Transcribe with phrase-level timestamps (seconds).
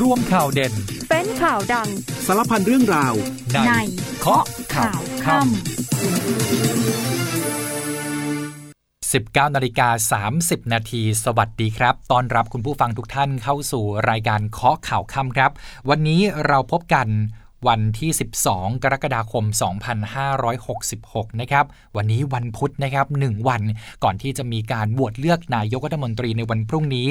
[0.00, 0.72] รวมข่าวเด่น
[1.08, 1.88] เป็นข่าวดัง
[2.26, 3.14] สารพันเรื่องราว
[3.52, 3.72] ในใน
[4.20, 4.44] เคาะ
[4.74, 5.50] ข่าวค่ำ
[9.42, 9.88] 19นาฬิกา
[10.40, 15.50] 30 นาทีสวัสดีครับตอนรับคุณผู้ฟังทุกท่านเข้าสู่รายการเคาะข่าวค่ำครับ
[15.90, 17.08] วันนี้เราพบกัน
[17.68, 18.10] วันที่
[18.46, 19.44] 12 กรกฎาคม
[20.62, 21.64] 2566 นะครับ
[21.96, 23.62] วันนี้วันพุธนะครับ 1 วัน
[24.04, 27.08] ก่อนที่จะมีการบวชเลือกนายกรัฐมนตรีในวันพรุ่งนี้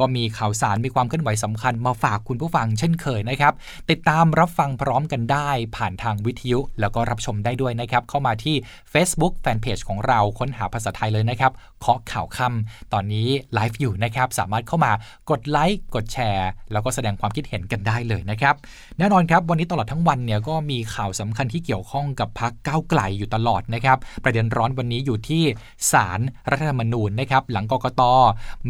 [0.00, 3.52] ก็มีข่าวสารมีความเคลื่อนไหวสำคัญมาฝากคุณผู้ฟังเช่นเคยนะครับ
[3.90, 8.56] ติดตามรับฟังพร้อมกันได้ผ่านทางวิทยุ แล้วก็รับชมได้ด้วยนะครับ เข้ามาที่
[8.92, 14.92] Facebook Fanpage ของเราค้นหาภาษาไทยเลยนะครับเคาะข่าวค่ำตอนนี้ไลฟ์อยู่นะครับ สามารถเข้ามา
[15.30, 18.54] กดไลค์กดแชร์ แล้วก็แสดงความคิดเห็นกันได้เลยนะครับ
[18.98, 25.44] แน่นอนครับวันนี้ตลอดทั้งวันเนี่ยก็มีข่าวสำคัญที่เกี่ยวข้องกับพักก้าวไกลอยู่ตลอดนะครับ ประเด็นร้อนวันนี้อยู่ที่
[25.92, 28.02] ศาลรรัฐธรรมนูญนะครับ หลังกกต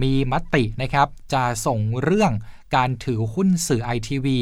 [0.02, 2.32] มีมตินะครับ จะส่งเรื่อง
[2.76, 4.40] การถือหุ้นสื่อไอทีวี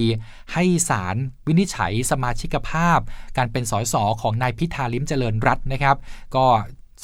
[0.52, 1.16] ให้ศาล
[1.46, 2.98] วินิจฉัยสมาชิกภาพ
[3.36, 5.96] การเป็นสสของนายพิธาลิมเจริญรัตน์นะครับ
[6.36, 6.44] ก็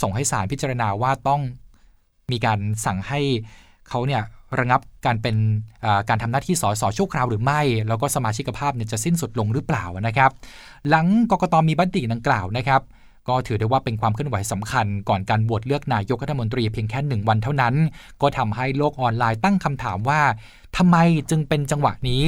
[0.01, 1.41] ส่งให้ศาลพิจารณาว่าต้อง
[2.31, 3.21] มีการสั่งให้
[3.89, 4.23] เขาเนี่ย
[4.59, 5.37] ระงับการเป็น
[6.09, 10.31] การทำหน้าที่สสชั่วคราวหรือไม่ แล้วก็สมาชิกภาพเนี่ยจะสิ้นสุดลงหรือเปล่านะครับ
[10.89, 12.83] หลังกกตมีบัตติดังกล่าวนะครับ
[13.29, 17.75] ก็ถือได้ว่าเป็นความเคลื่อนไหวสำคัญ ก่อนการโหวตเลือกนายกรัฐมนตรีเพียงแค่หนึ่งวันเท่านั้น
[18.23, 20.21] ก็ทำให้โลกออนไลน์ตั้งคำถามว่า
[20.77, 20.97] ทำไม
[21.31, 22.25] จึงเป็นจังหวะนี้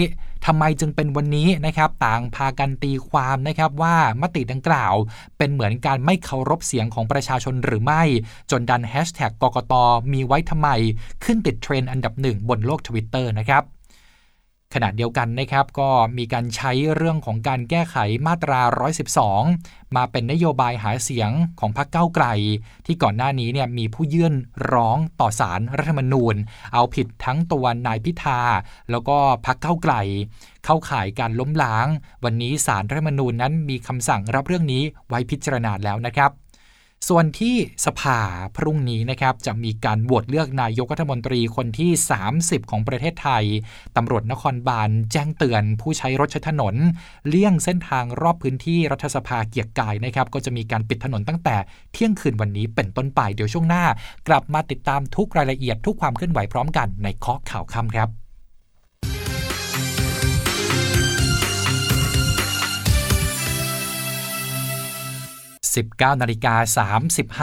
[0.46, 4.94] ทำไมจึงเป็นวันนี้นะครับต่างพากันตีความนะครับว่ามติดังกล่าว
[5.38, 8.02] เป็นเหมือนการไม่เคารพเสียงของประชาชนหรือไม่
[8.50, 9.72] จนดันแฮชแท็กกกต
[10.12, 10.68] มีไว้ทำไม
[11.24, 13.64] ขึ้นติดเทรนด์อันดับหนึ่งบนโลกทวิตเตอร์นะครับ
[14.74, 18.60] ขณะเดียวกันนะครับก็มีการใช้เรื่องของการแก้ไขมาตรา
[19.28, 22.26] 112 มาเป็นนโยบายหาเสียงของพรรคก้าวไกล
[22.86, 24.34] ที่ก่อนหน้านี้เนี่ยมีผู้ยื่น
[24.72, 26.34] ร้องต่อศาลรรัฐธรรมนูญ
[26.74, 28.40] เอาผิดทั้งตัวนายพิธา
[28.90, 29.94] แล้วก็พรรคก้าวไกล
[30.64, 31.86] เข้าข่ายการล้มล้าง
[32.24, 36.30] วันนี้ศาลรรัฐธรรมนูญนั้นมีคำสั่งรับเรื่องนี้ไว้พิจารณาแล้วนะครับ
[37.08, 37.56] ส่วนที่
[37.86, 38.18] สภา
[38.56, 41.90] พรุ่งนี้นะครับจะมีการโหวตเลือกนายกรัฐมนตรีคนที่
[42.30, 43.44] 30 ของประเทศไทย
[43.96, 46.74] ตำรวจนครบาลแจ้งเตือนผู้ใช้รถใช้ถนน
[47.28, 51.56] เลี่ยงเส้นทางรอบพื้นที่รัฐสภาเกียรกายนะครับ ก็จะมีการปิดถนนตั้งแต่
[51.92, 53.84] เที่ยงคืนวันนี้เป็นต้นไปเดี๋ยวช่วงหน้า
[54.28, 58.19] กลับมาติดตามทุกรายละเอียดทุกความเคลื่อนไหวพร้อมกันในคาะข่าวค่ำครับ
[65.74, 66.88] 19นาฬิกา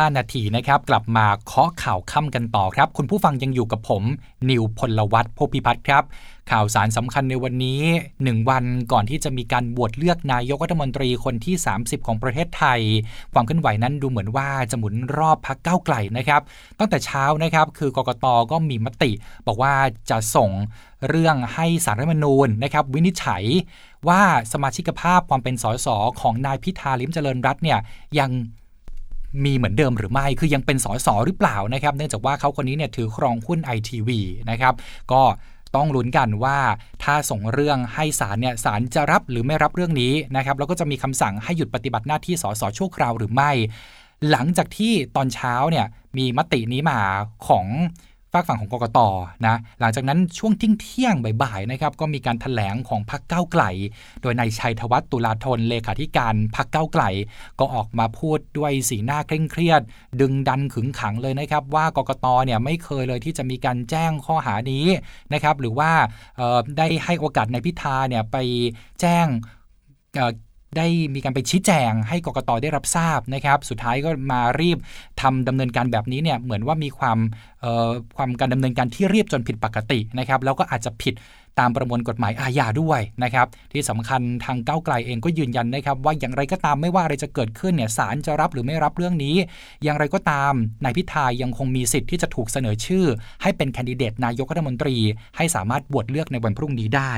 [0.07, 4.03] 35 นาทีนะครับกลับมาเคาะข่าวค่ำกันต่อครับ คุณผู้ฟังยังอยู่กับผม
[4.49, 6.03] นิวพลวัตโพพิพัฒน์ครับ
[6.51, 7.81] ข่าวสารสำคัญในวันนี้
[8.15, 12.81] 1 วันก่อนที่จะมีการบวชเลือกนายกรัฐมนตรีคนที่ 30 ของประเทศไทย
[13.33, 16.41] ความเคลื่อนไหวนั้นดูเหมือนว่าจะหมุนรอบพักเก้าไกลนะครับ
[16.79, 19.11] ตั้งแต่เช้านะครับคือกกตก็มีมติ
[19.47, 19.73] บอกว่า
[20.09, 20.49] จะส่ง
[21.07, 23.43] เรื่องให้สารรัฐมนูญนะครับ วินิจฉัย
[24.07, 24.21] ว่า
[24.53, 25.87] สมาชิกภาพความเป็นสส
[26.21, 27.79] ของนายพิธาลิมเจริญรัตน์เนี่ย
[28.19, 28.29] ยัง
[29.43, 34.19] มีเหมือนเดิมหรือไม่ คือยังเป็นสสหรือเปล่านะครับ เนื่องจากว่าเขาคนนี้เนี่ยถือครองหุ้นไอทีวี
[34.49, 34.73] นะครับ
[35.11, 35.21] ก็
[35.75, 36.57] ต้องลุ้นกันว่า
[37.03, 43.51] ถ้าส่งเรื่องให้ศาลเนี่ยศาลจะรับหรือไม่รับเรื่องนี้นะครับแล้วก็จะมีคำสั่งให้หยุดปฏิบัติหน้าที่สสชั่วคราวหรือไม่
[44.31, 45.85] หลังจากที่ตอนเช้าเนี่ย
[46.17, 46.99] มีมตินี้มา
[47.47, 47.65] ของ
[48.33, 48.99] ฝากฝั่งของกกต
[49.45, 53.63] นะหลังจากนั้นช่วงทิ้งเที่ยงบ่ายๆนะครับก็มีการถแถลงของพรรคก้าไกล
[54.21, 57.03] โดยนายชัยธวัฒน์ตุลาธนเลขาธิการพรรคก้าไกล
[57.59, 59.81] ก็ออกมาพูดด้วยสีหน้าเคร่งเครียด
[60.21, 64.85] ดึงดันขึงขังเลยนะครับ ว่ากกตเนี่ยไม่เคยเลยที่จะมีการแจ้งข้อหานี้
[65.33, 65.91] นะครับหรือว่า
[66.77, 68.37] ได้ให้โอกาสนายพิธาเนี่ยไป
[69.01, 69.27] แจ้ง
[70.75, 70.85] ได้
[71.15, 74.77] มีการไปชี้แจงให้กกตได้รับทราบนะครับ สุดท้ายก็มารีบ
[75.21, 77.17] ทำดำเนินการแบบนี้เนี่ยเหมือนว่ามีความ
[78.17, 81.13] ความการดำเนินการที่เรียบจนผิดปกตินะครับ แล้วก็อาจจะผิด
[81.59, 89.35] ตามประมวลกฎหมายอาญาด้วยนะครับที่สำคัญทางก้าวไกลเองก็ยืนยันนะครับว่าอย่างไรก็ตามไม่ว่าอะไรจะเกิดขึ้นเนี่ยศาลจะรับหรือไม่รับเรื่องนี้
[89.83, 90.53] อย่างไรก็ตาม
[90.83, 93.05] นายพิธายังคงมีสิทธิ์ที่จะถูกเสนอชื่อ
[93.41, 94.95] ให้เป็นแคนดิเดตนายกรัฐมนตรี
[95.37, 97.11] ให้สามารถบวชเลือกในวันพรุ่งนี้ได้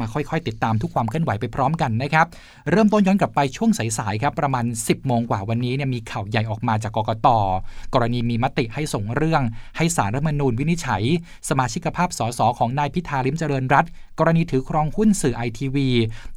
[0.00, 2.26] มาค่อยๆ ติดตามทุกความเคลื่อนไหวไปพร้อมกันนะครับ
[2.70, 7.28] เริ่มต้นย้อนกลับไปช่วงสายๆครับประมาณ 10โมงกว่าวันนี้เนี่ยมีข่าวใหญ่ออกมาจากกกต
[7.94, 9.42] กรณีมีมติให้ส่งเรื่อง
[9.76, 11.02] ให้สารรัฐธรรมนูญวินิจฉัย
[11.48, 15.88] สมาชิกภาพสสของนายพิธาลิมเจริญรัตน์กรณีถือครองหุ้นสื่อไอทีวี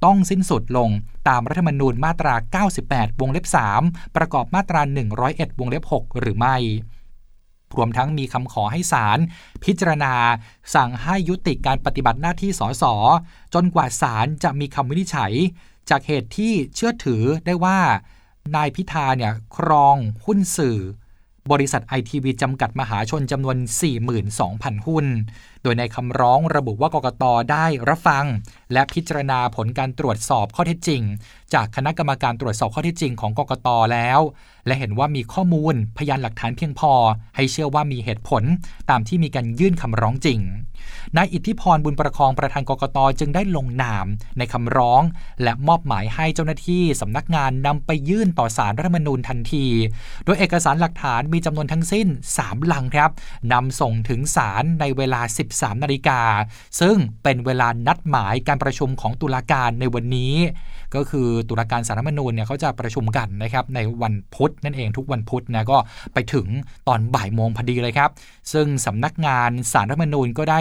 [0.04, 0.90] ต้องสิ้นสุดลง
[1.28, 3.46] ตามรัฐธรรมนูญมาตรา 98 วงเล็บ
[3.82, 4.82] 3 ประกอบมาตรา
[5.22, 6.58] 101 วงเล็บ 6 หรือไม่
[7.76, 9.20] รวมทั้งมีคำขอให้ศาล
[9.64, 10.14] พิจารณา
[10.76, 12.84] สั่งให้ยุติการปฏิบัติหน้าที่สส
[13.54, 15.34] จนกว่าศาลจะมีคำวินิจฉัย
[15.90, 17.80] จากเหตุที่เชื่อถือได้ว่า
[18.56, 20.78] นายพิธาเนี่ยครองหุ้นสื่อ
[21.52, 23.58] บริษัทไอทีวีจำกัดมหาชนจำนวน
[24.22, 25.06] 42,000 หุ้น
[25.64, 28.26] โดยในคำร้องระบุว่ากกตได้รับฟัง
[28.74, 31.02] และพิจารณาผลการตรวจสอบข้อเท็จจริง
[31.54, 34.20] จากคณะกรรมการตรวจสอบข้อเท็จจริงของกกตแล้ว
[34.68, 36.94] และเห็นว่ามีข้อมูลพยานหลักฐานเพียงพอ
[37.36, 38.44] ให้เชื่อว่ามีเหตุผล
[38.90, 40.40] ตามที่มีการยื่นคำร้องจริง
[41.18, 44.06] นายอิทธิพรบุญประคองประธานกกตจึงได้ลงนาม
[44.38, 45.02] ในคำร้อง
[45.44, 49.66] และมอบหมายให้เจ้าหน้าที่สำนักงานนำไปยื่นต่อสารรัฐมนูญทันที
[50.26, 52.08] โดยเอกสารหลักฐานมีจำนวนทั้งสิ้น
[52.40, 53.12] 3 ลังครับ
[53.54, 55.22] นำส่งถึงศาลในเวลา
[55.62, 56.22] 13 นาฬิกา
[56.80, 60.36] ซึ่งเป็นเวลานัดหมายการประชุมของตุลาการในวันนี้
[60.96, 65.78] ก็คือตุลาการสารรัฐมนูญเนี่ยเขาจะประชุมกันนะครับในวันพุธนั่นเองทุกวันพุธนะก็
[66.14, 66.48] ไปถึง
[66.88, 68.10] ตอนบ่ายโมงพอดีเลยครับ
[68.54, 70.60] ซึ่งสำนักงานสารรัฐมนูญก็ได้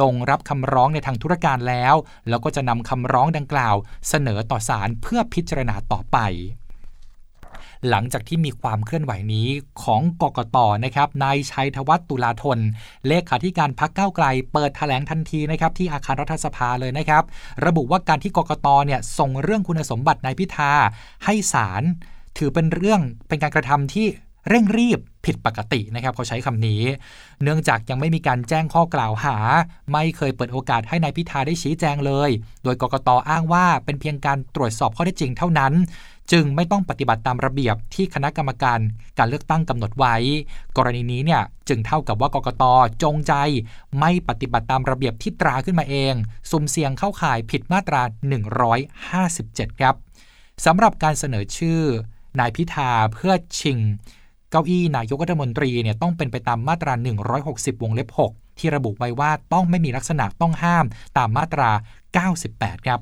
[0.00, 1.94] ลงรับคำร้องในทางธุรการแล้ว
[2.28, 3.74] แล้วก็จะนำคำร้องดังกล่าว
[4.08, 6.18] เสนอต่อศาลเพื่อพิจารณาต่อไป
[7.90, 9.48] หลังจากที่มีความเคลื่อนไหวนี้
[9.82, 12.58] ของกกตนะครับนายชัยธวัฒน์ตุลาธน
[13.08, 17.24] เลขาธิการพักเก้าไกล เปิดถแถลงทันทีนะครับที่อาคารรัฐสภาเลยนะครับ
[17.66, 20.72] ระบุว่าการที่กกตเนี่ยส่งเรื่องคุณสมบัตินายพิธา
[21.24, 21.82] ให้ศาล
[22.38, 24.06] ถือเป็นเรื่องเป็นการกระทำที่
[24.48, 26.82] เร่งรีบผิดปกตินะครับเขาใช้คำนี้
[27.42, 29.36] เนื่องจากยังไม่มีการแจ้งข้อกล่าวหา
[29.92, 32.30] ไม่เคยเปิดโอกาสให้ในายพิธาได้ชี้แจงเลย
[32.64, 35.72] โดยกกตอ้างว่าเป็นเพียงการตรวจสอบข้อเท็จจริงเท่านั้น
[36.32, 38.78] จึงไม่ต้องปฏิบัติตามระเบียบที่คณะกรรมการ
[39.18, 40.16] การเลือกตั้งกำหนดไว้
[40.76, 42.64] กรณีนี้เนี่ยจึงเท่ากับว่ากกต
[43.02, 43.34] จงใจ
[44.00, 46.14] ไม่ปฏิบัติตามระเบียบที่ตราขึ้นมาเอง
[46.50, 48.02] สุ่มเสี่ยงเข้าข่ายผิดมาตรา
[48.72, 49.94] 157 ครับ
[50.64, 51.80] สำหรับการเสนอชื่อ
[52.38, 53.78] นายพิธาเพื่อชิง
[54.52, 56.92] เก้าอี้นายกรัฐมนตรีเนี่ยต้องเป็นไปตามมาตรา
[57.38, 60.84] 160 วงเล็บ 6 ที่ระบุไว้ว่าต้องไม่มีลักษณะต้องห้าม
[61.18, 61.70] ตามมาตรา
[62.28, 63.00] 98 ครับ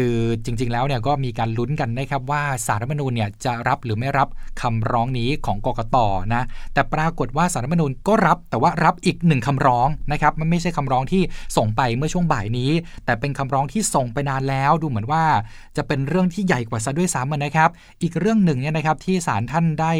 [0.00, 4.28] คือจริง ๆ แล้วเนี่ยก็มีการลุ้นกันนะครับว่าสารรัฐมนูญเนี่ยจะรับหรือไม่รับ
[4.60, 5.96] คำร้องนี้ของกกต
[6.34, 6.42] นะ
[6.74, 11.22] แต่ปรากฏว่าสารรัฐมนูญก็รับแต่ว่ารับอีกหนึ่งคำร้องนะครับมันไม่ใช่คำร้องที่
[11.56, 12.70] ส่งไปเมื่อช่วงบ่ายนี้
[13.04, 15.24] แต่เป็นคำร้องที่ส่งไปนานแล้ว ดูเหมือนว่า
[15.76, 17.70] จะเป็นเรื่องที่ใหญ่กว่าซะด้วยซ้ำนะครับ
[18.02, 19.92] อีกเรื่องหนึ่งเนี่ยนะครับที่ศาลท่านได้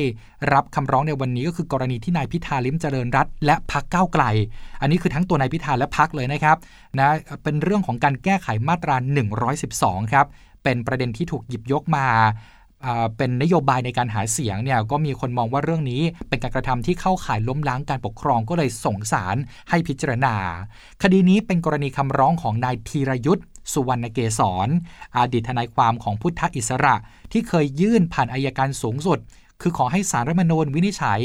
[0.52, 4.24] รับคำร้องในวันนี้ก็คือกรณีที่นายพิธาลิมเจริญรัตและพักเก้าไกล
[4.80, 6.56] อันนี้คือทั้งตัวนายพิธาและพักเลยนะครับ
[6.98, 7.10] นะ
[7.42, 10.26] เป็นเรื่องของการแก้ไขมาตรา 112ครับ
[10.64, 12.06] เป็นประเด็นที่ถูกหยิบยกมา
[13.16, 19.36] เป็นนโยบายในการหาเสียงเนี่ยก็มีคนมองว่าเรื่องนี้เป็นการกระทำที่เข้าข่ายล้มล้างการปกครองก็เลยส่งสาร
[19.70, 20.34] ให้พิจารณา
[21.02, 24.68] คดีนี้เป็นกรณีคำร้องของนายธีรยุทธ์สุวรรณเกษร
[25.16, 26.94] อดีตทนายความของพุทธอิสระ
[27.32, 29.18] ที่เคยยื่นผ่านอายการสูงสุด
[29.60, 31.20] คือขอให้สารรัฐมนูญวินิจฉัย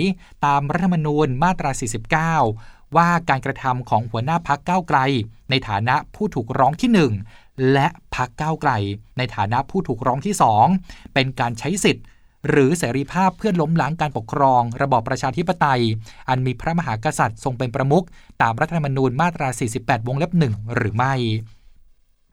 [0.45, 1.71] ตามรัฐธรรมนูญมาตรา
[2.35, 4.99] 49 ว่าการกระทำของหัวหน้าพักเก้าไกล
[5.49, 8.71] ในฐานะผู้ถูกร้องที่ 1 และพักเก้าไกล
[9.17, 10.35] ในฐานะผู้ถูกร้องที่
[10.73, 12.05] 2 เป็นการใช้สิทธิ์
[12.49, 15.81] หรือเสรีภาพเพื่อล้มล้างการปกครอง ระบอบประชาธิปไตย
[16.29, 18.05] อันมีพระมหากษัตริย์ทรงเป็นประมุข
[18.41, 21.13] ตามรัฐธรรมนูญมาตรา 48 วงเล็บหนึ่งหรือไม่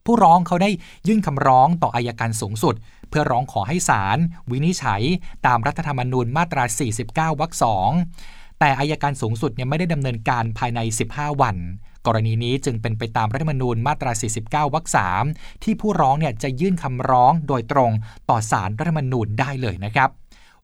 [0.05, 0.71] ผู้ร้องเขาได้
[1.09, 2.75] ยื่นคำร้องต่ออายการสูงสุด
[3.09, 4.19] เพื่อร้องขอให้ศาล
[4.51, 5.03] วินิจฉัย
[5.47, 6.65] ตามรัฐธรรมนูญมาตรา
[7.03, 7.91] 49 วรรคสอง
[8.61, 10.81] แต่อายการสูงสุดยังไม่ได้ดำเนินการภายใน
[11.11, 11.57] 15 วัน
[12.07, 14.13] กรณีนี้จึงเป็นไปตามรัฐธรรมนูญมาตรา
[14.43, 15.25] 49 วรรคสาม
[15.63, 17.93] ที่ผู้ร้องเนี่ยจะยื่นคำร้องโดยตรง
[18.31, 20.11] ต่อศาลรัฐธรรมนูญได้เลยนะครับ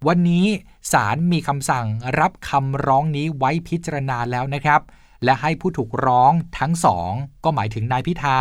[0.06, 0.46] วันนี้
[0.92, 1.86] ศาลมีคำสั่ง
[2.20, 4.82] รับคำร้องนี้ไว้พิจารณาแล้วนะครับ
[5.24, 7.10] และให้ผู้ถูกร้องทั้งสอง
[7.44, 8.38] ก็หมายถึงนายพิธา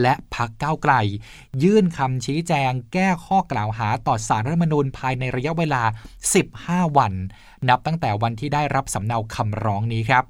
[0.00, 0.94] และพักเก้าไกล
[1.62, 5.82] ยื่นคำชี้แจงแก้ข้อกล่าวหาต่อสารรัฐมนูญภายในระยะเวลา
[6.40, 7.12] 15 วัน
[7.68, 10.24] นับตั้งแต่วันที่ได้รับสำเนาคำร้องนี้ครับ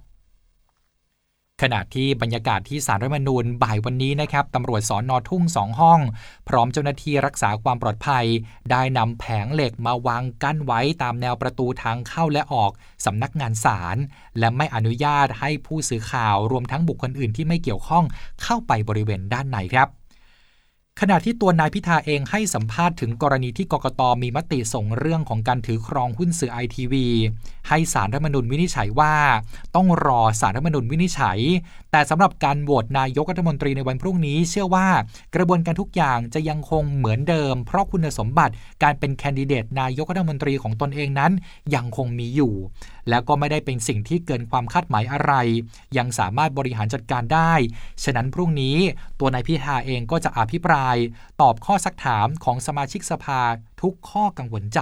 [1.64, 6.00] ขณะที่บรรยากาศที่สารรัฐมนูญบ่ายวันนี้นะครับตำรวจสอนอทุ่งสองห้อง
[6.48, 8.26] พร้อมเจ้าหน้าที่รักษาความปลอดภัย
[8.70, 12.72] ได้นำแผงเหล็กมาวางกั้นไว้ตามแนวประตูทางเข้าและออก
[13.04, 13.96] สำนักงานศาล
[14.38, 18.04] และไม่อนุญาตให้ผู้สื่อข่าวรวมทั้งบุคคลอื่นที่ไม่เกี่ยวข้อง
[18.42, 19.88] เข้าไปบริเวณด้านในครับ
[21.00, 27.06] ขณะที่ตัวนายพิธาเองให้สัมภาษณ์ถึงกรณีที่กกตมีมติส่งเรื่องของการถือครองหุ้นสื่อไอทีวี
[27.68, 29.14] ให้สารรัฐมนุนวินิจฉัยว่า
[29.76, 31.38] ต้องรอสารรัฐมนุนวินิจฉัย
[31.92, 34.88] แต่สำหรับการโหวตนายกรัฐมนตรีในวันพรุ่งนี้ เชื่อว่า
[35.34, 41.32] กระบวนการทุกอย่างจะยังคงเหมือนเดิม เพราะคุณสมบัติการเป็นแคนดิเดตนายกรัฐมนตรีของตนเองนั้น
[41.74, 42.54] ยังคงมีอยู่
[43.08, 45.32] แล้วก็ไม่ได้เป็นสิ่งที่เกินความคาดหมายอะไร
[45.96, 47.52] ยังสามารถบริหารจัดการได้
[48.04, 48.76] ฉะนั้นพรุ่งนี้
[49.20, 50.83] ตัวนายพิธาเองก็จะอภิปราย
[51.40, 53.40] ตอบข้อซักถามของสมาชิกสภา
[53.82, 54.80] ทุกข้อกังวลใจ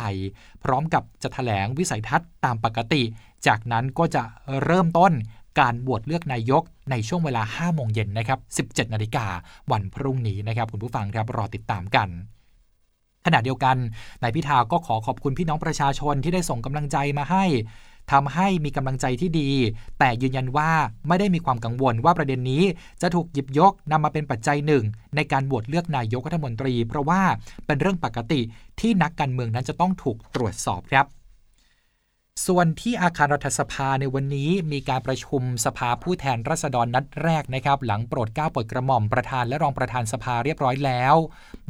[0.64, 3.02] พร้อมกับจะถแถลงวิสัยทัศน์ตามปกติ
[3.46, 4.22] จากนั้นก็จะ
[4.64, 5.12] เริ่มต้น
[5.60, 9.26] การโหวตเลือกนายกในช่วงเวลา 5 โมงเย็นนะครับ 17 นาฬิกา
[9.72, 12.08] วันพรุ่งนี้นะครับ คุณผู้ฟังครับรอติดตามกัน
[13.26, 13.76] ขณะเดียวกัน
[14.22, 17.44] นายพิธาก็ขอขอบคุณพี่น้องประชาชนที่ได้ส่งกำลังใจมาให้
[18.12, 19.50] ทำให้มีกำลังใจที่ดี
[19.98, 20.70] แต่ยืนยันว่า
[21.08, 22.62] ไม่ได้มีความกังวลว่าประเด็นนี้
[23.02, 24.84] จะถูกหยิบยกนำมาเป็นปัจจัยหนึ่ง
[25.16, 27.22] ในการโหวตเลือกนายกรัฐมนตรี เพราะว่า
[27.66, 28.40] เป็นเรื่องปกติ
[28.80, 31.06] ที่นักการเมืองนั้นจะต้องถูกตรวจสอบครับ
[32.46, 41.14] ส่วนที่อาคารรัฐสภาในวันนี้มีการประชุมสภาผู้แทนราษฎรนัดแรกนะครับ หลังโปรดเกล้าโปรดกระหม่อมประธานและรองประธานสภาเรียบร้อยแล้ว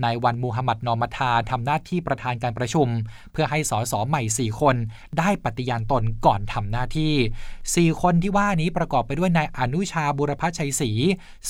[0.04, 2.88] นายวันมูฮัมหมัดนอมทาทำหน้าที่ประธานการประชุม
[3.32, 4.76] เพื่อให้สสใหม่ 4 คน
[5.18, 10.90] ได้ปฏิญาณตนก่อนทำหน้าที่ 4 คนที่ว่านี้ประกอบไปด้วยนายอนุชาบุรพชัยศรี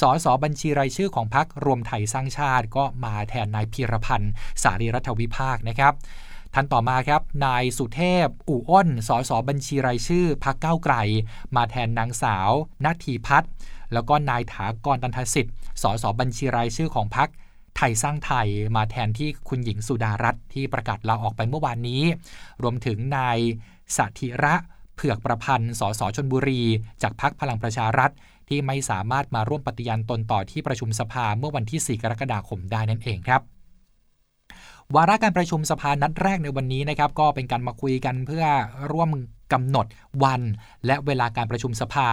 [0.00, 5.94] สสบัญชีรายชื่อของพรรครวมไทยสร้างชาติก็มาแทนนายพีรพันธ์สารีรัฐวิภาคนะครับ
[6.54, 10.94] ท่านต่อมาครับ นายสุเทพ อู่อ้น สสบัญชีรายชื่อพักเก้าไกล
[11.56, 12.50] มาแทนนางสาว
[12.84, 13.50] นาทีพัฒน์
[13.92, 17.28] แล้วก็นายถากรตันทสิทธิ์ สสบัญชีรายชื่อของพัก
[17.76, 22.02] ไทยสร้างไทยมาแทนที่คุณหญิงสุดารัตน์ที่ประกาศลาออกไปเมื่อวานนี้
[22.62, 23.38] รวมถึงนาย
[23.96, 24.54] สัธิระ
[24.94, 26.62] เผือกประพันธ์ สสชนบุรี
[27.02, 28.10] จากพักพลังประชารัฐ
[28.48, 33.42] ที่ไม่สามารถมาร่วมปฏิญาณตนต่อที่ประชุมสภาเมื่อวันที่ 4 กรกฎาคมได้นั่นเองครับ
[34.96, 38.44] วาระการประชุมสภานัดแรกในวันนี้นะครับก็เป็นการมาคุยกันเพื่อ
[38.92, 39.10] ร่วม
[39.52, 39.86] กำหนด
[40.24, 40.42] วัน
[40.86, 42.10] และเวลาการประชุมสภา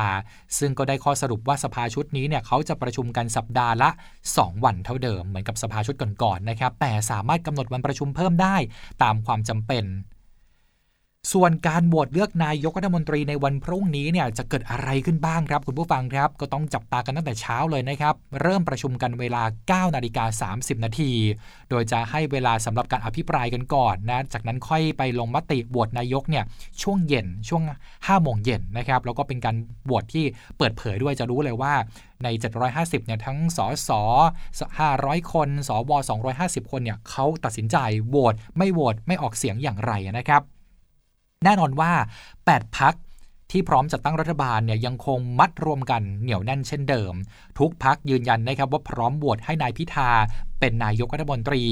[0.60, 3.90] ซึ่งก็ได้ข้อสรุปว่าสภาชุดนี้เนี่ยเขาจะประชุมกันสัปดาห์ละ
[4.28, 8.56] 2 วันเท่าเดิมเหมือนกับสภาชุดก่อนๆนะครับแต่สามารถกำหนดวันประชุมเพิ่มได้
[9.04, 9.86] ตามความจำเป็น
[11.34, 19.44] ส่วนการโหวตเลือกนายกรัฐมนตรีในวันพรุ่งนี้เนี่ยจะเกิดอะไรขึ้นบ้างครับคุณผู้ฟังครับ ก็ต้องจับตากันตั้งแต่เช้าเลยนะครับ เริ่มประชุมกันเวลา
[19.88, 21.12] 9 นาฬิกา 30 นาที
[21.70, 26.44] โดยจะให้เวลาสำหรับการอภิปรายกันก่อนนะ จากนั้นค่อยไปลงมติโหวตนายกเนี่ย
[26.82, 30.26] ช่วงเย็นช่วง 5 โมงเย็นนะครับ แล้วก็เป็นการโหวตที่
[30.58, 31.74] เปิดเผยด้วยจะรู้เลยว่า
[32.24, 32.28] ใน
[32.68, 33.92] 750 เนี่ย ทั้งสส
[34.82, 35.92] 500 คน สว
[36.36, 40.44] 250 คน เนี่ยเขาตัดสินใจโหวต ไม่โหวต ไม่ออกเสียงอย่างไรนะครับ
[41.46, 41.92] แน่นอนว่า
[42.38, 42.94] 8 พัก
[43.52, 47.14] ที่พร้อมจัดตั้งรัฐบาลเนี่ยยังคงมัดรวมกันเหนียวแน่นเช่นเดิม
[47.60, 50.10] ทุกพักยืนยันนะครับว่าพร้อมโหวตให้นายพิธา
[50.60, 51.64] เป็นนายกรัฐมนตรี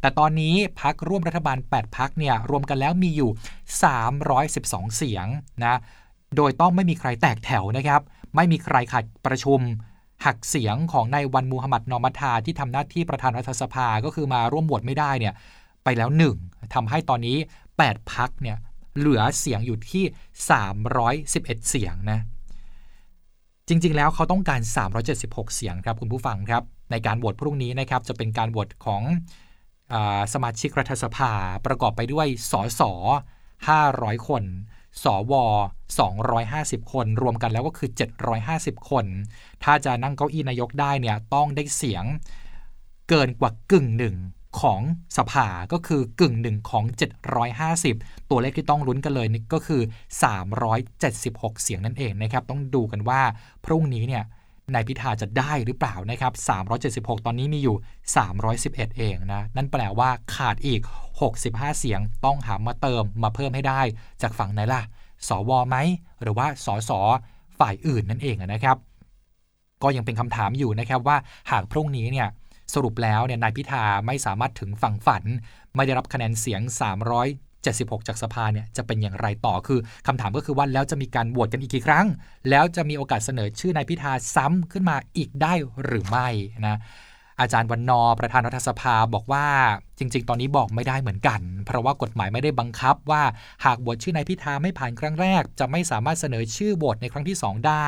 [0.00, 3.30] แต่ตอนนี้พักร่วมรัฐบาล 8 พักเนี่ยรวมกันแล้วมีอยู่
[4.32, 5.26] 312 เสียง
[5.64, 5.78] นะ
[6.36, 8.00] โดยต้องไม่มีใครแตกแถวนะครับ
[8.36, 9.60] ไม่มีใครขัดประชุม
[10.24, 15.34] หักเสียงของนายวันมูฮัมหมัดนอมัทาที่ทำหน้าที่ประธานรัฐสภาก็คือมาร่วมโหวตไม่ได้เนี่ย
[15.84, 16.36] ไปแล้วหนึ่ง
[16.74, 17.36] ทำให้ตอนนี้
[17.74, 18.56] 8 พักเนี่ย
[18.96, 20.04] เหลือเสียงอยู่ที่
[20.64, 22.20] 311 เสียงนะ
[23.68, 24.60] จริง ๆ แล้วเขาต้องการ
[25.08, 29.02] 376 เสียงครับคุณผู้ฟังครับ ในการโหวตพรุ่งนี้นะครับจะเป็นการโหวตของ
[29.92, 29.94] อ
[30.32, 31.32] สมาชิกรัฐสภา
[31.66, 32.82] ประกอบไปด้วยสส
[33.54, 34.44] 500 คน
[35.04, 35.32] สว
[36.12, 37.90] 250 คน รวมกันแล้วก็คือ
[38.40, 39.06] 750 คน
[39.64, 42.04] ถ้าจะนั่งเก้าอี้นายกได้เนี่ยต้องได้เสียง
[43.08, 44.14] เกินกว่ากึ่งหนึ่ง
[44.60, 44.80] ของ
[45.16, 46.84] สภาก็คือกึ่งหนึ่งของ
[47.58, 49.82] 750 ตัวเลขที่ต้องลุ้นกันเลยนี่ก็คือ
[50.72, 53.20] 376 เสียงนั่นเองนะครับ ต้องดูกันว่า
[53.64, 54.24] พรุ่งนี้เนี่ย
[54.74, 56.32] นายพิธาจะได้หรือเปล่านะครับ
[57.14, 57.76] 376 ตอนนี้มีอยู่
[58.36, 60.80] 311 เองนะ นั่นแปลว่าขาดอีก
[61.30, 63.80] 65 เสียงต้องหามาเติมมาเพิ่มให้ได้
[64.22, 64.82] จากฝั่งไหนล่ะ
[65.28, 65.76] สวไหม
[66.22, 66.90] หรือว่าสส
[67.58, 68.76] ฝ่ายอื่นนั่นเองนะครับ
[69.82, 71.16] ก็ยังเป็นคำถามอยู่นะครับว่า
[71.50, 72.28] หากพรุ่งนี้เนี่ย
[72.74, 75.24] สรุปแล้วเนี่ยนายพิธาไม่สามารถถึงฝั่งฝัน
[75.76, 76.60] ไม่ได้รับคะแนนเสียง
[77.34, 82.06] 376 จากสภาเนี่ยจะเป็นอย่างไรต่อคือคำถามก็คือว่าแล้วจะมีการโหวตกันอีกกี่ครั้ง
[82.50, 85.52] แล้วจะมีโอกาสเสนอชื่อนายพิธาซ้ำขึ้นมาอีกได้
[85.84, 86.28] หรือไม่
[86.66, 86.78] นะ
[87.40, 89.46] อาจารย์วันนอประธานรัฐสภาบอกว่า
[89.98, 93.22] จริง ๆ ตอนนี้บอกไม่ได้เหมือนกัน เพราะว่ากฎหมายไม่ได้บังคับว่า
[93.64, 97.86] หากโหวตชื่อนายพิธาไม่ผ่านครั้งแรก จะไม่สามารถเสนอชื่อโหวตในครั้งที่ 2 ได้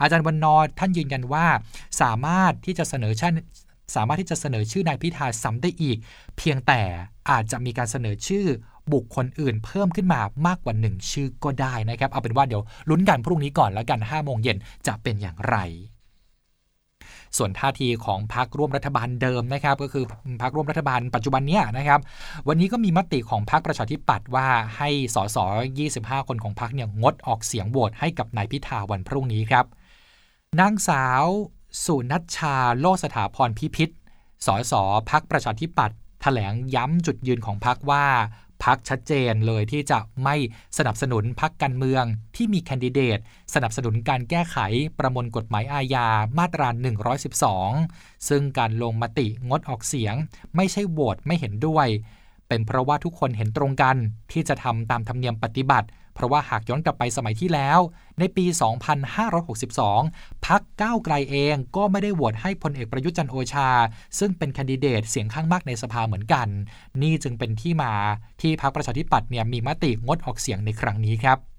[0.00, 1.46] อาจารย์วันนอท่านยืนยันว่า
[2.02, 3.30] สามารถที่จะเสนอชื่อ
[3.94, 5.98] สามารถที่จะเสนอชื่อนายพิธาซ้ำได้อีก
[6.38, 6.80] เพียงแต่
[7.30, 8.46] อาจจะมีการเสนอชื่อ
[8.92, 15.56] บุคคลอื่นเพิ่มขึ้นมามากกว่า 1 ชื่อก็ได้นะครับ เอาเป็นว่าเดี๋ยวลุ้นกันพรุ่งนี้ก่อนแล้วกัน5โมงเย็นจะเป็นอย่างไร
[17.36, 20.04] ส่วนท่าทีของพรรคร่วมรัฐบาลเดิมนะครับ ก็คือ
[20.42, 22.00] พรรคร่วมรัฐบาลปัจจุบันเนี้ยนะครับ
[22.48, 25.38] วันนี้ก็มีมติของพรรคประชาธิปัตย์ว่าให้สส
[25.82, 29.64] 25 คนของพรรคเนี่ยงดออกเสียงโหวตให้กับนายพิธาวันพรุ่งนี้ครับ
[30.60, 31.24] นางสาว
[31.82, 33.92] สุนัชชาโลสถาพรพิพิธ
[34.46, 34.72] สส
[35.10, 38.06] พักประชาธิปัตย์แถลงย้ำจุดยืนของพักว่า
[38.64, 40.36] พักชัดเจนเลยที่จะไม่
[40.78, 42.04] สนับสนุนพักการเมือง
[42.36, 43.18] ที่มีแคนดิเดต
[43.54, 44.56] สนับสนุนการแก้ไข
[44.98, 46.06] ประมวลกฎหมายอาญา
[46.38, 46.68] มาตรา
[47.48, 50.14] 112 ซึ่งการลงมติงดออกเสียง
[50.56, 51.86] ไม่ใช่โหวตไม่เห็นด้วย
[52.48, 53.96] เป็นเพราะว่าทุกคนเห็นตรงกัน
[54.32, 57.80] ที่จะทำตามธรรมเนียมปฏิบัติ เพราะว่าหากย้อนกลับไปสมัยที่แล้ว
[58.18, 58.46] ในปี
[59.24, 63.68] 2562 พักก้าวไกลเองก็ไม่ได้โหวตให้พลเอกประยุทธ์จันโอชา
[64.18, 66.48] ซึ่งเป็นแคนดิเดตเสียงข้างมากในสภาเหมือนกัน
[67.02, 67.92] นี่จึงเป็นที่มา
[68.40, 71.53] ที่พักประชาธิปัตย์เนี่ยมีมติงดออกเสียงในครั้งนี้ครับ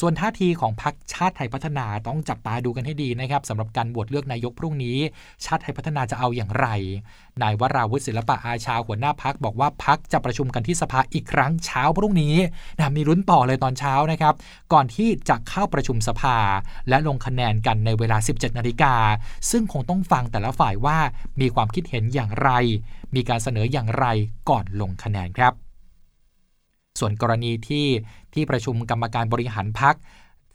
[0.00, 4.98] ส่วนท่าทีของพรรคชาติไทยพัฒนาต้องจับตาดูกันให้ดีนะครับสำหรับการบวชเลือกนายกพรุ่งนี้
[5.44, 6.66] ชาติไทยพัฒนาจะเอาอย่างไร
[7.42, 12.34] นายวราวุฒิศิลปะอาชาหัวหน้าพักบอกว่าพักจะประชุมกันที่สภาอีกครั้งเช้าพรุ่งนี้
[12.78, 14.34] นะมีรุ้นต่อเลยตอนเช้านะครับ
[14.72, 16.36] ก่อนที่จะเข้าประชุมสภา
[16.88, 18.94] และลงคะแนนกันในเวลา 17 นาฬิกา
[19.50, 20.98] ซึ่งคงต้องฟังแต่ละฝ่ายว่า
[21.40, 22.50] มีความคิดเห็นอย่างไร
[23.14, 24.06] มีการเสนออย่างไร
[24.48, 25.65] ก่อนลงคะแนนครับ
[27.00, 27.86] ส่วนกรณีที่
[28.34, 29.96] ที่ประชุมกรรมการบริหารพัก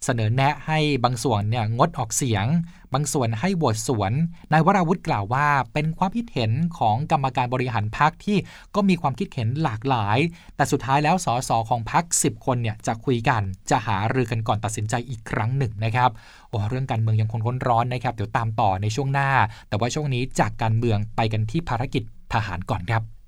[0.06, 2.46] เสนอแนะให้บางส่วนเนี่ยงดออกเสียง
[2.94, 4.12] บางส่วนให้โหวตสวน
[4.52, 8.38] นายวราวุฒิกล่าวว่า เป็นความคิดเห็นของกรรมการบริหารพักที่
[8.76, 10.18] ก็มีความคิดเห็นหลากหลาย
[10.56, 16.10] แต่สุดท้ายแล้วสสของพัก10 คนเนี่ยจะคุยกันจะหารือกันก่อนตัดสินใจอีกครั้งหนึ่งนะครับ
[16.50, 19.30] โอ้เรื่องการเมืองยังคงร้อนร้อนนะครับ เดี๋ยวตามต่อในช่วงหน้า
[19.70, 23.21] แต่ว่าช่วงนี้จากการเมืองไปกันที่ภารกิจทหารก่อนครับ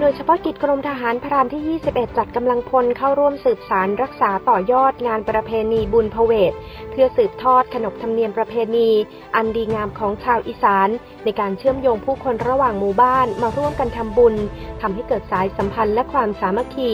[0.00, 6.52] หน่วยเฉพาะกิจกรมทหารพรานที่ 21 จัดกำลังพลเข้าร่วมสืบสารรักษาต่อยอดงานประเพณีบุญพเวท
[6.90, 8.90] เพื่อสืบทอดขนบธรรมเนียมประเพณี
[9.36, 10.88] อันดีงามของชาวอีสาน
[11.24, 14.34] ในการเชื่อมโยงผู้คนระหว่างหมู่บ้านมาร่วมกันทำบุญ
[14.80, 16.90] ทำให้เกิดสายสัมพันธ์และความสามัคคี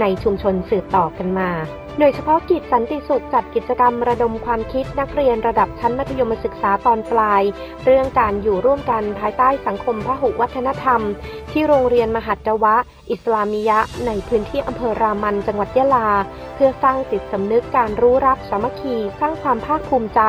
[0.00, 1.50] ในชุมชนสืบต่อกันมา
[2.00, 7.42] หน่วยเฉพาะกิจสันติสุขจัดกิจกรรมระดมความคิดนักเรียนระดับชั้นมัธยมศึกษาตอนปลาย
[7.84, 11.00] เรื่องการอยู่ร่วมกันภายใต้สังคมพหุวัฒนธรรม
[11.52, 12.74] ที่โรงเรียนมหัตวะ
[13.10, 16.08] อิสลามิยะในพื้นที่อำเภอรามันจังหวัดยะลา
[16.54, 20.20] เพื่อสร้างจิตสำนึกการรู้รักสามัคคี สร้างความภาคภูมิใจ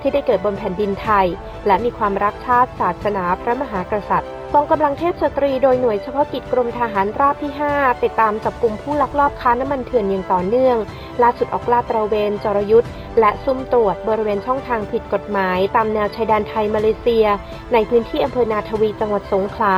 [0.00, 1.26] ที่ได้เกิดบนแผ่นดินไทย
[1.66, 10.76] และมีความรักชาติศาสนาพระมหากษัตริย์กองกำลังเทพสตรีโดยหน่วยเฉพาะกิจกรมทหารราบที่ 5 ติดตามจับกลุ่มผู้ลักลอบค้าน้ำมันเถื่อนอย่างต่อเนื่อง
[11.22, 17.26] ล่าสุดออกลาดตระเวนจรยุทธ์ และซุ่มตรวจบริเวณช่องทางผิดกฎหมาย ตามแนวชายแดนไทยมาเลเซีย
[17.72, 19.76] ในพื้นที่อำเภอนาทวีจังหวัดสงขลา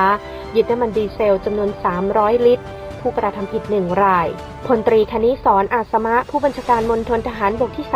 [0.57, 1.71] ยึดน้ำมันดีเซลจำนวน
[2.09, 2.67] 300 ลิตร
[3.00, 4.29] ผู้กระทำผิดหนึ่งราย
[4.67, 7.87] พลตรีธนิสรอาสมะ ผู้บัญชาการมณฑลทหารบกที่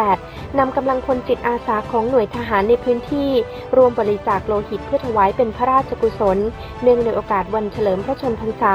[0.00, 3.30] 38 นำกำลังพลจิตอาสาของหน่วยทหารในพื้นที่
[3.76, 6.38] รวมบริจาคโลหิตเพื่อถวายเป็นพระราชกุศล
[6.82, 8.74] เนื่องในโอกาสวันเฉลิมพระชนพรรษา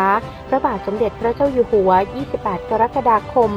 [0.49, 1.91] พระบาทสมเด็จพระเจ้าอยู่หัว
[2.31, 3.51] 28 กรกฎาคม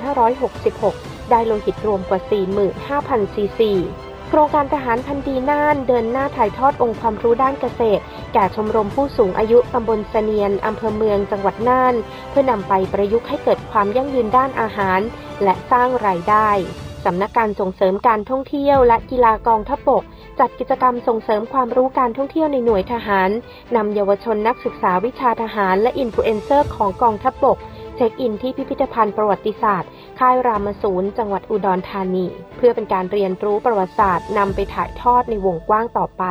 [0.00, 2.20] 2566 ได้โลหิตรวมกว่า
[2.78, 3.72] 45,000 ซีซี
[4.28, 8.02] โครงการทหารพันดีน่านเดินหน้าถ่ายทอดองค์ความรู้ด้านเกษตร
[8.34, 11.94] แก่ชมรมผู้สูงอายุตำบลเสนียนอำเภอเมืองจังหวัดน่าน
[12.30, 15.00] เพื่อนำไปประยุกต์ให้เกิดความยั่งยืนด้านอาหาร
[15.42, 16.50] และสร้างรายได้
[17.04, 20.02] สำนักการส่งเสริมการท่องเที่ยวและกีฬากองทัพบก
[20.40, 23.30] จัดกิจกรรมส่งเสริมความรู้การท่องเที่ยวในหน่วยทหาร
[23.76, 27.58] นำเยาวชนนักศึกษาวิชาทหารและอินฟลูเอนเซอร์ของกองทัพบก
[27.96, 29.90] เช็คอินที่พิพิธภัณฑ์ประวัติศาสตร์
[30.24, 36.24] ค่ายรามศูนย์จังหวัดอุดรธานี เพื่อเป็นการเรียนรู้ประวัติศาสตร์นำไปถ่ายทอดในวงกว้างต่อไป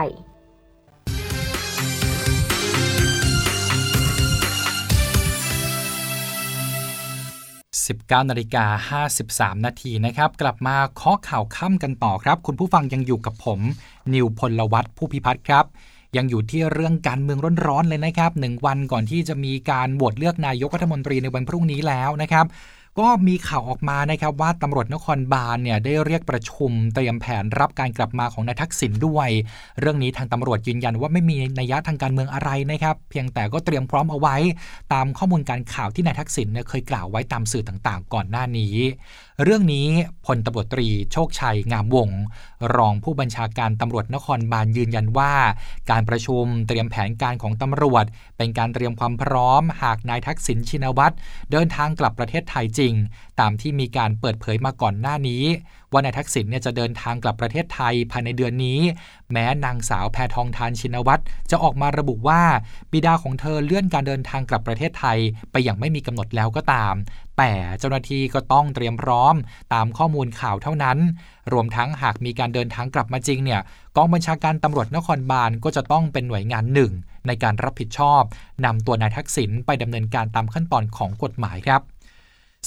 [7.70, 13.60] 19นาฬิกา53 นาทีนะครับ กลับมาเคาะข่าวค่ำกันต่อครับ คุณผู้ฟังยังอยู่กับผม
[14.14, 15.66] นิวพลวัตผู้พิพัฒน์ครับ
[16.18, 22.48] ยังอยู่ที่เรื่องการเมืองร้อนๆเลยนะครับหนึ่งวันก่อนที่จะมีการโหวตเลือกนายกรัฐมนตรีในวันพรุ่งนี้แล้วนะครับ
[23.00, 29.30] ก็มีข่าวออกมานะครับว่าตำรวจนครบาลเนี่ยได้เรียกประชุมเตรียมแผนรับการกลับมาของนายทักษิณด้วย
[29.80, 34.36] เรื่องนี้ทางตำรวจยืนยันว่าไม่มีนัยยะทางการเมืองอะไรนะครับ เพียงแต่ก็เตรียมพร้อมเอาไว้
[34.94, 38.76] ตามข้อมูลการข่าวที่นายทักษิณเนี่ยเคยกล่าวไว้ตามสื่อต่างๆ ก่อนหน้านี้
[39.44, 39.88] เรื่องนี้
[40.26, 42.10] พลตำรวจตรีโชคชัยงามวง
[42.76, 45.34] รองผู้บัญชาการตำรวจนครบาลยืนยันว่า
[45.92, 48.06] การประชุมเตรียมแผนการของตำรวจ
[48.38, 51.16] เป็นการเตรียมความพร้อม หากนายทักษิณชินวัตร
[51.52, 52.94] เดินทางกลับประเทศไทยจริง
[53.40, 55.44] ตามที่มีการเปิดเผยมาก่อนหน้านี้
[55.92, 58.80] ว่านายทักษิณเนี่ยจะเดินทางกลับประเทศไทยภายในเดือนนี้
[59.32, 61.22] แม้นางสาวแพทองทานชินวัตร
[61.52, 62.42] จะออกมาระบุว่า
[62.92, 65.18] บิดาของเธอเลื่อนการเดินทางกลับประเทศไทย
[65.52, 66.94] ไปอย่างไม่มีกำหนดแล้วก็ตาม
[67.40, 69.36] แต่เจ้าหน้าที่ก็ต้องเตรียมพร้อม
[69.74, 70.98] ตามข้อมูลข่าวเท่านั้น
[71.54, 73.62] รวมทั้งหากมีการเดินทางกลับมาจริงเนี่ย
[73.96, 76.92] กองบัญชาการตำรวจนครบาลก็จะต้องเป็นหน่วยงานหนึ่ง
[77.28, 78.22] ในการรับผิดชอบ
[78.66, 81.82] นำตัวนายทักษิณไปดำเนินการตามขั้นตอนของกฎหมายครับ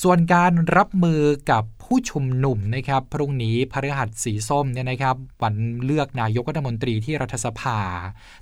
[0.03, 7.79] ส่วนการรับมือกับผู้ชุมนุมนะครับพรุ่งนี้พฤหัสสีส้มเนี่ยนะครับ วันเลือกนายกรัฐมนตรีที่รัฐสภา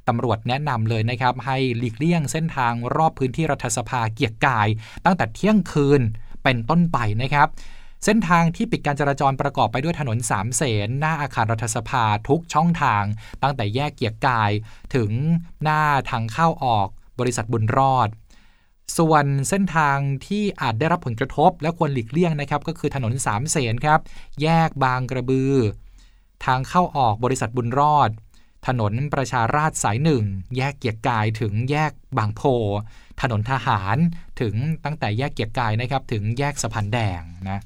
[0.09, 4.69] ตำรวจแนะนำเลยนะครับ ให้หลีกเลี่ยงเส้นทางรอบพื้นที่รัฐสภาเกียรกาย
[5.05, 6.01] ตั้งแต่เที่ยงคืน
[6.45, 7.49] เป็นต้นไปนะครับ
[8.05, 13.05] เส้นทางที่ปิดการจราจรประกอบไปด้วยถนนสามเสนหน้าอาคารรัฐสภาทุกช่องทาง
[13.43, 14.51] ตั้งแต่แยกเกียรกาย
[14.95, 15.11] ถึง
[15.63, 16.89] หน้าทางเข้าออก
[17.21, 18.09] บริษัทบุญรอด
[18.97, 24.01] ส่วนเส้นทางที่อาจได้รับผลกระทบและควรหลีกเลี่ยงนะครับก็คือถนนสามเสนครับ
[24.43, 25.55] แยกบางกระบือ
[26.45, 28.11] ทางเข้าออกบริษัทบุญรอด
[28.67, 30.25] ถนนประชาราชสายหนึ่ง
[30.57, 32.43] แยกเกียรกายถึงแยกบางโพ
[33.21, 33.97] ถนนทหาร
[34.41, 37.61] ถึงตั้งแต่แยกเกียรกายนะครับถึงแยกสะพานแดงนะ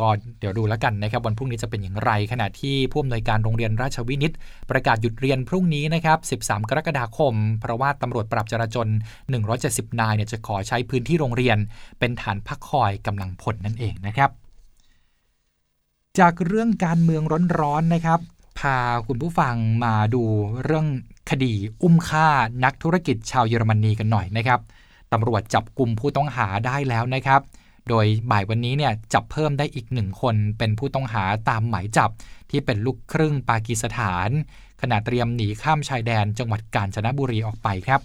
[0.00, 0.08] ก็
[0.40, 4.34] เดี๋ยวดูแล้วกันนะครับวันพรุ่งนี้จะเป็นอย่างไร ขณะที่ผู้อำนวยการโรงเรียนราชวินิต
[4.70, 8.88] ประกาศหยุดเรียนพรุ่งนี้นะครับ 13 กรกฎาคม เพราะว่าตำรวจปราบจราจร
[9.44, 11.58] 170 นายเนี่ยจะขอใช้พื้นที่โรงเรียน
[11.98, 14.30] เป็นฐานพักคอยกำลังพลนั่นเองนะครับ
[16.18, 17.22] จากเรื่องการเมือง
[17.60, 18.20] ร้อนๆนะครับ
[18.58, 20.22] พาคุณผู้ฟังมาดู
[20.64, 20.86] เรื่อง
[21.30, 22.28] คดีอุ้มฆ่า
[22.64, 24.60] นักธุรกิจชาวเยอรมนีกันหน่อยนะครับ
[25.12, 27.42] ตำรวจจับกลุ่มผู้ต้องหาได้แล้วนะครับ
[27.88, 32.10] โดยบ่ายวันนี้เนี่ยจับเพิ่มได้อีกหนึ่งคนเป็นผู้ต้องหาตามหมายจับ
[32.50, 34.28] ที่เป็นลูกครึ่งปากีสถาน
[34.80, 38.00] ขณะเตรียมหนีข้ามชายแดนจังหวัดกาญจนบุรีออกไปครับ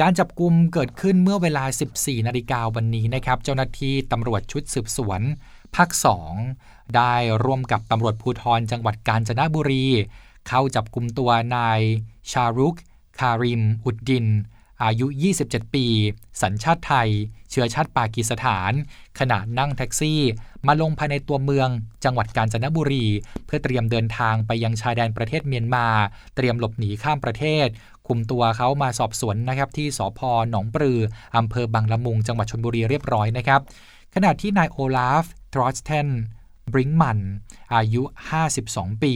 [0.00, 1.64] การจับกลุ่มเกิดขึ้นเมื่อเวลา
[1.96, 5.20] 14 นาฬิกาวันนี้นะครับ เจ้าหน้าที่ตำรวจชุดสืบสวน
[5.76, 5.90] ภาค
[6.42, 9.86] 2 ได้ร่วมกับตำรวจภูธรจังหวัดกาญจนบุรี
[10.48, 11.80] เข้าจับกลุ่มตัวนาย
[12.32, 12.74] ชารุก
[13.18, 14.26] คาริม อุดดิน
[14.84, 15.06] อายุ
[15.40, 15.86] 27 ปี
[16.42, 17.08] สัญชาติไทย
[17.50, 18.72] เชื้อชาติปากีสถาน
[19.18, 20.20] ขณะนั่งแท็กซี่
[20.66, 21.68] มาลงภายในตัวเมือง
[22.04, 23.06] จังหวัดกาญจนบุรี
[23.46, 25.86] เพื่อเตรียมเดินทางไปยังชายแดนประเทศเมียนมา
[26.36, 27.66] เตรียมหลบหนีข้ามประเทศ
[28.06, 30.98] คุมตัวเขามาสอบสวนนะครับที่สพหนองปลือ
[31.36, 33.60] อำเภอบางละมุง จังหวัดชนบุรีเรียบร้อยนะครับ
[34.14, 36.08] ขณะที่นายโอลาฟ ทรอสเทน
[36.72, 37.18] บริงมัน
[37.74, 38.02] อายุ
[38.52, 39.14] 52 ปี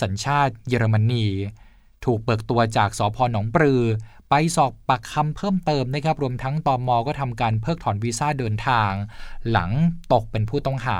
[0.00, 1.26] สัญชาติเยอรมนี
[2.04, 3.82] ถูกเบิกตัวจากสพหนองปลือ
[4.30, 8.90] ไปสอบปากคำเพิ่มเติมนะครับรวมทั้งตอมอก็ทำการเพิกถอนวีซ่าเดินทาง
[9.50, 9.70] หลัง
[10.12, 10.98] ตกเป็นผู้ต้องหา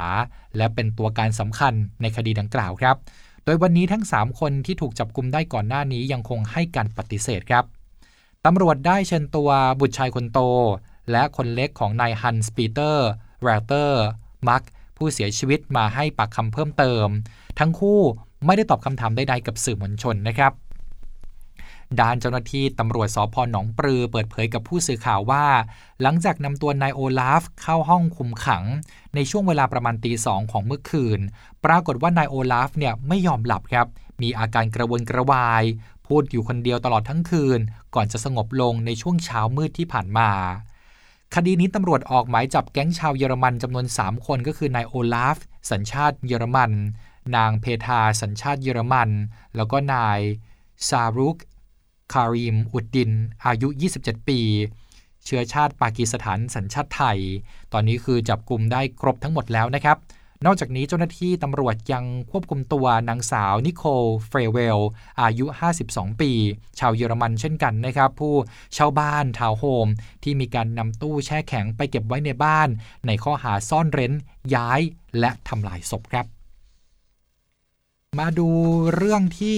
[0.57, 2.97] และเป็นตัวการสำคัญในคดีดังกล่าวครับ
[3.45, 7.65] โดยวันนี้ทั้ง 3 คนที่ถูกจับกุมได้ก่อนหน้านี้ยังคงให้การปฏิเสธครับ
[8.45, 10.39] ตำรวจได้เชิญตัวบุตรชายคนโต
[11.11, 13.07] และคนเล็กของนายฮันส์ปีเตอร์
[13.43, 14.05] แรเตอร์
[14.49, 14.63] มัก
[14.97, 17.07] ผู้เสียชีวิตมาให้ปากคำเพิ่มเติม
[17.59, 18.01] ทั้งคู่
[18.47, 20.53] ไม่ได้ตอบคำถามใดๆกับสื่อมวลชนนะครับ
[22.01, 25.47] ด้านเจ้าหน้าที่ตำรวจสพหนองปรือเปิดเผยกับผู้สื่อข่าวว่า
[26.03, 28.65] หลังจากนำตัวนายโอลาฟเข้าห้องคุมขัง
[29.15, 31.21] ในช่วงเวลาประมาณตีสองของเมื่อคืน
[31.65, 33.87] ปรากฏว่านายโอลาฟเนี่ยไม่ยอมหลับครับ
[34.23, 35.65] มีอาการกระวนกระวาย
[36.07, 37.61] พูดอยู่คนเดียวตลอดทั้งคืน
[37.95, 40.31] ก่อนจะสงบลงในช่วงเช้ามืดที่ผ่านมา
[41.35, 45.39] คดีนี้ตำรวจออกหมายจับแก๊งชาวเยอรมันจำนวน 3 คนก็คือนายโอลาฟ
[45.71, 46.73] สัญชาติเยอรมัน
[47.37, 49.11] นางเพทาสัญชาติเยอรมัน
[49.57, 50.21] แล้วก็นาย
[50.89, 51.37] ซารุก
[52.13, 53.11] คารีม อุดดิน
[53.47, 54.41] อายุ 27 ปี
[55.25, 57.19] เชื้อชาติปากีสถานสัญชาติไทย
[57.73, 59.99] ตอนนี้คือจับกลุ่มได้ครบทั้งหมดแล้วนะครับ
[60.47, 64.79] นอกจากนี้เจ้าหน้าที่ตำรวจยังควบคุมตัวนางสาวนิโคลเฟรเวล
[65.23, 65.47] อายุ
[65.83, 66.33] 52 ปี
[66.79, 68.35] ชาวเยอรมันเช่นกันนะครับ ผู้
[68.75, 69.87] เช่าบ้านทาวน์โฮม
[70.23, 72.69] ที่มีการนำตู้แช่แข็งไปเก็บไว้ในบ้าน
[73.07, 74.13] ในข้อหาซ่อนเร้น
[74.55, 74.81] ย้าย
[75.19, 76.27] และทำลายศพครับ
[78.19, 78.49] มาดู
[78.95, 79.57] เรื่องที่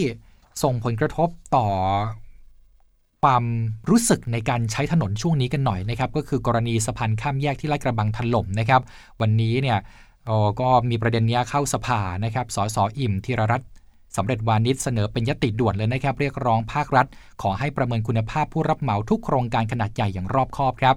[0.62, 1.68] ส่งผลกระทบต่อ
[3.22, 3.44] ความ
[3.90, 8.82] รู้สึกในการใช้ถนนช่วงนี้กันหน่อยนะครับก็คือกรณีสะพานข้ามแยกที่ลาดกระบังถล่มนะครับ
[9.20, 9.78] วันนี้เนี่ย
[10.60, 13.68] ก็มีประเด็นนี้เข้าสภานะครับสสอิ่มธีรรัตน์
[14.16, 17.06] สำเร็จวานิชเสนอเป็นยติด่วนเลยนะครับ เรียกร้องภาครัฐ
[17.42, 20.96] ขอให้ประเมินคุณภาพผู้รับเหมาทุกโครงการขนาดใหญ่อย่างรอบคอบครับ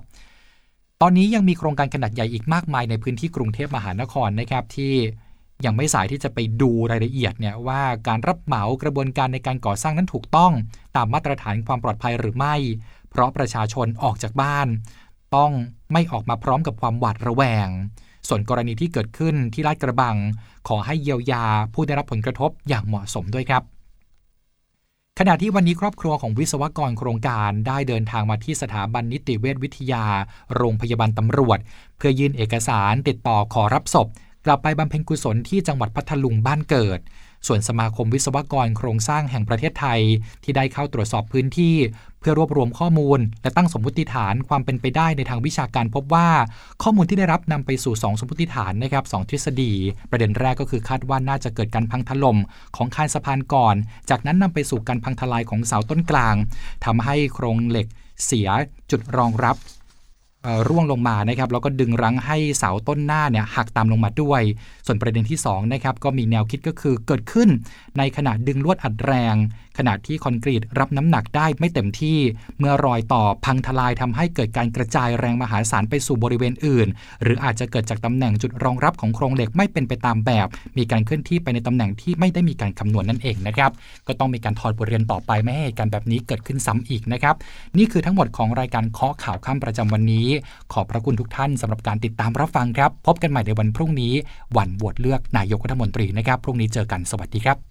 [1.02, 4.94] ตอนนี้ยังมีโครงการขนาดใหญ่อีกมากมายในพื้นที่กรุงเทพมหานครนะครับที่
[5.66, 10.52] ยังไม่สายที่จะไปดูรายละเอียดเนี่ยว่าการรับเหมากระบวนการในการก่อสร้างนั้นถูกต้อง
[10.96, 12.56] ตามมาตรฐานความปลอดภัยหรือไม่
[13.10, 14.68] เพราะประชาชนออกจากบ้าน
[15.36, 15.52] ต้อง
[15.94, 17.70] ไม่ออกมาพร้อมกับความหวาดระแวง
[18.28, 20.16] ส่วนกรณีที่เกิดขึ้นที่ลาดกระบัง
[20.68, 23.64] ขอให้เยียวยาผู้ได้รับผลกระทบอย่างเหมาะสมด้วยครับ
[25.20, 30.06] ขณะที่วันนี้ครอบครัวของวิศวกรโครงการได้เดินทางมาที่สถาบันนิติเวชวิทยา
[30.56, 31.60] โรงพยาบาลตำรวจ
[31.98, 34.08] เพื่อยื่นเอกสารติดต่อขอรับศพ
[34.46, 37.00] กลับไปบำเพ็ญกุศลที่จังหวัดพัทลุงบ้านเกิด
[37.48, 40.02] ส่วนสมาคมวิศวกรโครงสร้างแห่งประเทศไทย
[40.44, 41.76] ที่ได้เข้าตรวจสอบพื้นที่
[42.20, 46.30] เพื่อรวบรวมข้อมูล และตั้งสมมติฐานความเป็นไปได้ในทางวิชาการพบว่า
[46.84, 49.74] ข้อมูลที่ได้รับนำไปสู่ 2 สมมติฐานนะครับสทฤษฎี
[50.12, 52.38] ประเด็นแรกก็คือคาดว่าน่าจะเกิดการพังถล่ม
[52.76, 53.76] ของคานสะพานก่อน
[54.10, 56.36] จากนั้นนำไปสู่การพังทลายของเสาต้นกลาง
[56.86, 57.88] ทำให้โครงเหล็ก
[58.26, 58.50] เสีย
[58.92, 59.56] จุดรองรับ
[60.68, 64.42] ร่วงลงมานะครับแล้วก็ดึงรั้งให้เสาต้นหน้าเนี่ยหักตามลงมาด้วย
[64.86, 67.50] ส่วนประเด็นที่2นะครับก็มีแนวคิดก็คือเกิดขึ้น
[67.98, 69.36] ในขณะดึงลวดอัดแรง
[69.82, 72.18] ขณะที่คอนกรีตรับน้ำหนักได้ไม่เต็มที่
[72.60, 76.88] เมื่อรอยต่อพังทลายทำให้เกิดการกระจายแรงมหาศาลไปสู่บริเวณอื่น
[77.24, 83.72] หรืออาจจะเกิดจากตำแหน่งจุดรองรับของโครงเหล็กไม่เป็นไปตามแบบ มีการเคลื่อนที่ไปในตำแหน่งที่ไม่ได้มีการคำนวณนั่นเองนะครับ
[84.08, 87.36] ก็ต้องมีการถอดบทเรียนต่อไปไม่ให้เหตุการณ์แบบนี้เกิดขึ้นซ้ำอีกนะครับ
[87.78, 90.28] นี่คือทั้งหมดของรายการเคาะข่าวค่ำประจำวันนี้
[90.74, 94.14] ขอบพระคุณทุกท่านสำหรับการติดตามรับฟังครับ พบกันใหม่ในวันพรุ่งนี้
[94.58, 97.71] วันโหวตเลือกนายกรัฐมนตรีนะครับ พรุ่งนี้เจอกันสวัสดีครับ